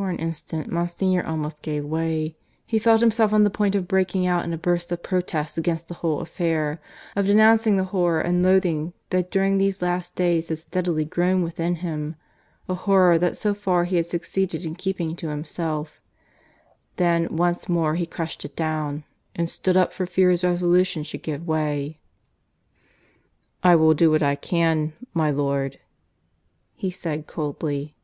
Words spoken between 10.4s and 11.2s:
had steadily